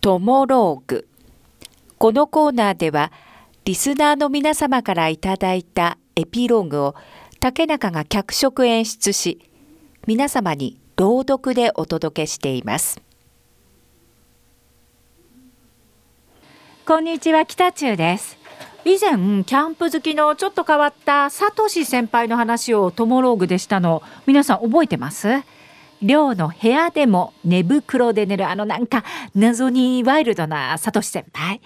[0.00, 1.06] トモローグ。
[1.98, 3.12] このコーナーでは
[3.66, 6.94] リスナーの皆様からいただいたエピローグを
[7.38, 9.50] 竹中が脚色演出し
[10.06, 13.02] 皆様に朗読でお届けしています。
[16.86, 18.38] こんにちは北中です。
[18.86, 25.28] 以前キャンプ好きのちょっと変わったサトシ先輩の話をトモローグでしたの皆さん覚えてます？
[26.02, 29.04] 寮の部屋でも寝袋で寝るあのなんか
[29.34, 31.60] 謎にワイルドなサトシ先輩。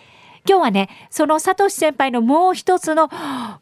[0.46, 3.08] 今日はねそのサトシ先輩のもう一つの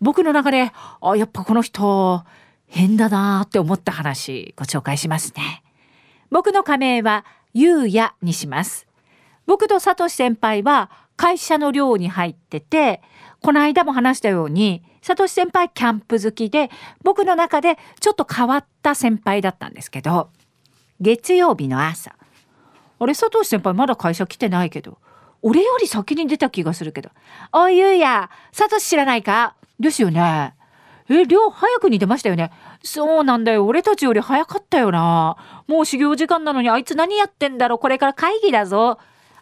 [0.00, 2.24] 僕の中であやっぱこの人
[2.66, 5.62] 変だなって思った話ご紹介しますね。
[6.30, 8.86] 僕の仮名はゆうやにします。
[9.46, 13.02] 僕とサトシ先輩は会社の寮に入ってて
[13.40, 16.70] この間も話したようにサトシ先輩キャンプ好きで
[17.02, 20.30] 僕の中でちょっと変わった先輩だったんですけど
[21.02, 22.14] 月曜日の朝。
[22.98, 24.98] あれ佐藤先輩まだ会社来てないけど。
[25.42, 27.10] 俺より先に出た気がするけど
[27.52, 28.30] 「おいゆうや。
[28.56, 30.54] 佐藤知らないか?」ですよね。
[31.08, 32.52] え寮早くに出ましたよね。
[32.84, 33.66] そうなんだよ。
[33.66, 35.36] 俺たちより早かったよな。
[35.66, 39.00] もう修行時間なのにあいつ何やってんだろこれから会議だぞ。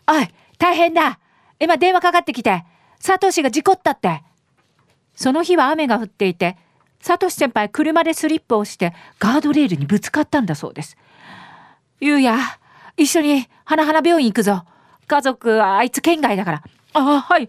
[0.08, 1.18] おい大変だ。
[1.60, 2.64] 今電話かかってきて。
[3.04, 4.22] 佐藤氏が事故ったって。
[5.14, 6.56] その日は雨が降っていて
[7.00, 10.96] サトシ先輩車でスリップをしてガードレールにぶつかったんだそうです
[12.00, 12.38] ゆうや、
[12.96, 14.64] 一緒に花々病院行くぞ。
[15.06, 16.62] 家族、あいつ県外だから。
[16.94, 17.48] ああ、はい。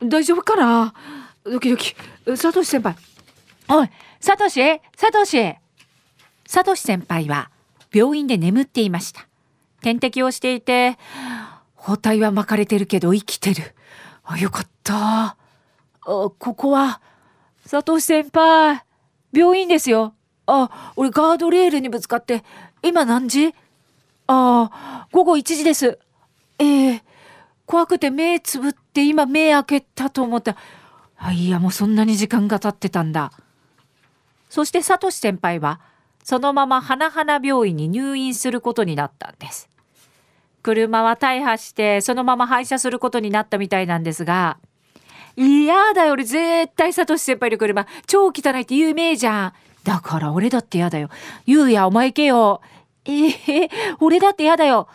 [0.00, 0.94] 大丈夫かな？
[1.44, 1.96] ドキドキ。
[2.36, 2.94] サトシ先輩。
[3.68, 3.90] おい、
[4.20, 4.80] サトシ？
[4.96, 5.54] サトシ
[6.46, 7.50] サトシ先輩は
[7.92, 9.26] 病院で眠っていました。
[9.82, 10.96] 点滴をしていて、
[11.74, 13.74] 包帯は巻かれてるけど生きてる。
[14.24, 14.94] あ、よかった。
[14.94, 15.36] あ、
[16.04, 17.00] ここは、
[17.66, 18.84] サトシ先輩、
[19.32, 20.14] 病院ですよ。
[20.46, 22.44] あ、俺ガードレールにぶつかって、
[22.82, 23.54] 今何時？
[24.28, 25.98] ああ、午後1時です。
[26.58, 27.02] ええー、
[27.66, 30.56] 怖くて目つぶって今目開けたと思った。
[31.16, 33.32] あ、いや、もうそんなに時間が経ってたんだ。
[34.50, 35.80] そしてサトシ先輩は、
[36.22, 39.68] そのまま花々病院に入院することになったんです。
[40.62, 44.58] 車は大破して、そのまま廃車することになったみたいなんですが、
[45.36, 49.52] 嫌だよ、俺絶対サトシ先輩の車、超汚いって有名じゃん。
[49.84, 51.08] だから俺だって嫌だよ。
[51.46, 52.60] ゆうや、お前行けよ。
[53.08, 53.70] ええー、
[54.00, 54.86] 俺だって嫌だよ。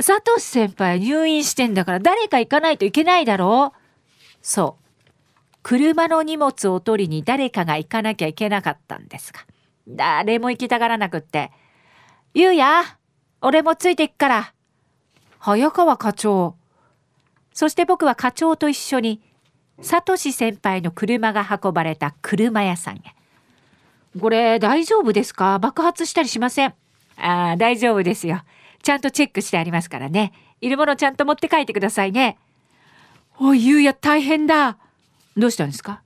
[0.00, 3.78] サトシ先輩入院してんだから誰か行かないといけないだろう
[4.42, 4.84] そう。
[5.62, 9.40] 車の荷物を取りに誰かが行かなきゃいけなかったんですが、
[9.88, 11.50] 誰も行きたがらなくって、
[12.34, 12.98] ゆうや、
[13.40, 14.52] 俺もついていくから。
[15.38, 16.54] 早川課長。
[17.52, 19.20] そして僕は課長と一緒に、
[19.80, 23.00] サトシ先輩の車が運ばれた車屋さんへ。
[24.20, 25.58] これ大丈夫ですか？
[25.58, 26.74] 爆発したりしません？
[27.16, 28.42] ああ、大丈夫ですよ。
[28.82, 30.32] ちゃんとチェックしてありますからね。
[30.60, 32.38] いるものちゃんと持って帰ってくださいね。
[33.38, 34.78] おい、ゆうや大変だ。
[35.36, 36.02] どうしたんですか？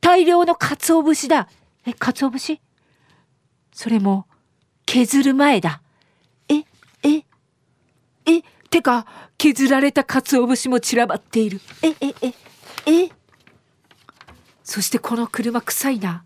[0.00, 1.48] 大量の鰹節だ。
[1.86, 2.60] え、鰹節？
[3.72, 4.26] それも、
[4.86, 5.80] 削る前だ。
[6.48, 6.58] え、
[7.02, 7.24] え、
[8.26, 9.06] え、てか、
[9.36, 11.60] 削られた鰹節も散らばっている。
[11.82, 12.34] え、え、え、
[12.86, 13.10] え。
[14.64, 16.24] そしてこの車臭いな。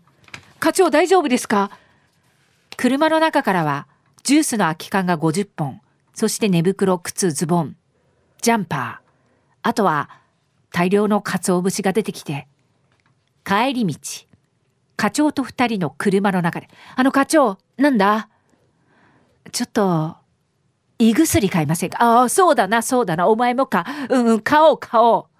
[0.59, 1.71] 課長大丈夫ですか？
[2.77, 3.87] 車の中からは
[4.23, 5.81] ジュースの空き缶が50本、
[6.13, 7.75] そして寝袋、靴、ズボン、
[8.41, 9.07] ジャンパー、
[9.63, 10.09] あとは
[10.71, 12.47] 大量の鰹節が出てきて、
[13.43, 13.97] 帰り道、
[14.95, 18.29] 課長と二人の車の中で、あの課長、なんだ
[19.51, 20.15] ちょっと、
[20.99, 23.85] 胃薬買いませんかああ、そうだな、そうだな、お前もか。
[24.09, 25.37] うんうん、買おう、買おう。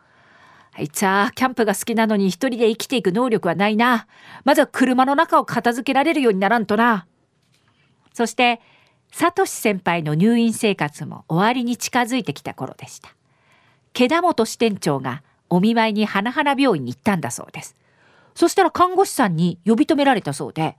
[0.75, 4.07] あいつはキャンプが好きなのに一人で生きていく能力はないな。
[4.43, 7.06] まずは車の中を片付けられるようにならんとな。
[8.17, 8.59] そして
[9.11, 13.13] サトシ先輩の入院生活も終わりに近づいてきた頃でした。
[13.93, 17.75] 毛田本支店長がお見舞いに花々病院に行ったんだそうです。
[18.33, 20.77] そしたら看護師さんに呼び止められたそうで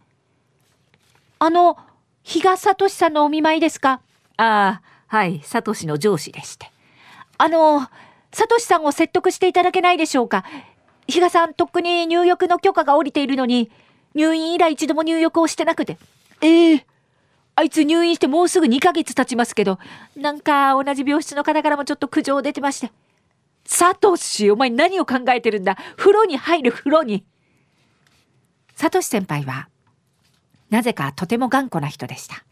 [1.39, 1.79] 「あの
[2.25, 4.01] 比嘉聡さんのお見舞いですか?」
[4.37, 6.73] ああはい聡の上司でして
[7.39, 7.87] 「あの
[8.33, 10.45] 聡さんを説得していただけないでしょうか？
[11.07, 13.71] 比嘉さんとっくに入浴の許可が下りているのに
[14.17, 15.99] 入院以来一度も入浴をしてなくて。
[16.41, 16.85] ええー
[17.59, 19.81] あいつ入院してもうすぐ2ヶ月経ちますけど、
[20.15, 22.93] なんか同じ病室の方からもちょっと苦情出てまして。
[23.65, 25.77] サトシ、お前何を考えてるんだ？
[25.97, 27.25] 風呂に入る風呂に。
[28.77, 29.69] サトシ先輩は、
[30.71, 32.45] なぜかとても頑固な人でした。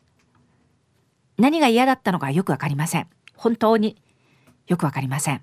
[1.39, 3.07] 何が嫌だったのかよくわかりません。
[3.37, 3.97] 本当に
[4.67, 5.41] よくわかりません。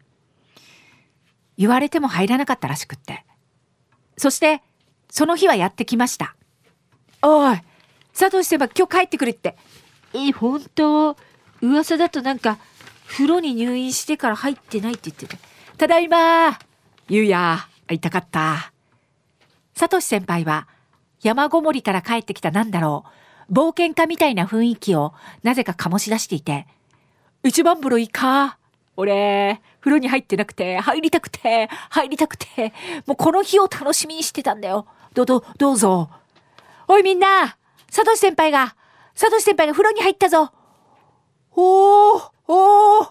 [1.57, 3.24] 言われても入らなかったらしくって。
[4.18, 4.62] そして、
[5.09, 6.36] その日はやってきました。
[7.21, 7.57] おい、
[8.13, 9.57] 佐藤先輩今日帰ってくるって。
[10.13, 11.18] え、本当？
[11.62, 12.57] 噂だとなんか、
[13.07, 15.38] 風呂に入院してから入ってないって言ってて。
[15.77, 16.60] ただいま
[17.10, 18.71] ゆうや、会いたかった。
[19.75, 20.68] さとし先輩は、
[21.21, 23.06] 山ごもりから帰ってきたなんだろ
[23.50, 26.68] う、冒険家みたいな雰囲気をなぜか醸し出していて、
[27.44, 28.57] 一番風呂いいか
[28.95, 32.74] 俺、風呂に入ってなくて、入りたくて、入りたくて、
[33.07, 34.86] もうこの日を楽しみにしてたんだよ。
[35.13, 36.09] ど、ど、どうぞ。
[36.88, 37.57] おいみんな、
[37.94, 38.75] サトシ先輩が、
[39.13, 40.51] サトシ先輩が風呂に入ったぞ。
[41.51, 43.10] おー、おー、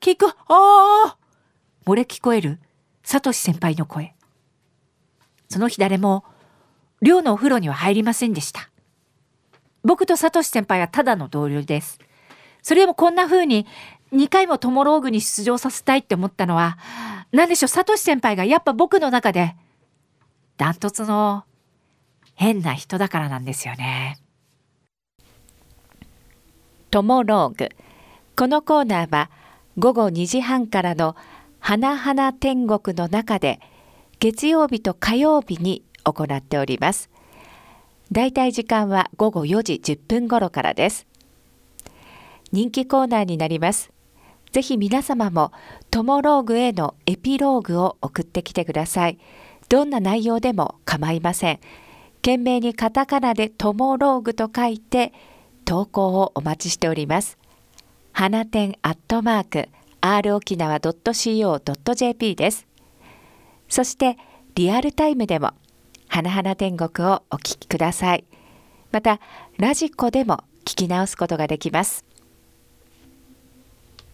[0.00, 1.14] 聞く、おー。
[1.84, 2.60] 漏れ聞こえる、
[3.02, 4.14] サトシ先輩の声。
[5.48, 6.24] その日誰も、
[7.00, 8.70] 寮のお風呂には入りませんでした。
[9.82, 11.98] 僕とサトシ先輩はただの同僚です。
[12.62, 13.66] それでもこんな風に
[14.12, 16.78] 2回もトモローグに出場させたいって思ったのは、
[17.32, 19.56] 何でしょう、サトシ先輩がやっぱ僕の中で、
[20.58, 21.42] ダントツの
[22.34, 24.18] 変な人だからなんですよね。
[26.90, 27.68] トモローグ。
[28.36, 29.30] このコーナーは
[29.78, 31.16] 午後2時半からの
[31.58, 33.60] 花々天国の中で
[34.18, 37.08] 月曜日と火曜日に行っております。
[38.10, 41.06] だいたい時間は午後4時10分頃からです。
[42.52, 43.90] 人気コーナーになります。
[44.50, 45.50] ぜひ皆様も
[45.90, 49.18] トモローグへのエピローグを送ってきてください。
[49.70, 51.60] どんな内容でも構いません。
[52.24, 55.12] 懸命にカタカナでトモローグと書いて
[55.64, 57.36] 投稿をお待ちしております。
[58.12, 59.68] 花店アットマーク
[60.00, 62.68] r 沖縄 .co.jp です。
[63.68, 64.18] そして
[64.54, 65.50] リアルタイムでも
[66.06, 68.24] 花々天国をお聞きください。
[68.92, 69.18] また
[69.58, 72.04] ラジコでも聞き直すことができます。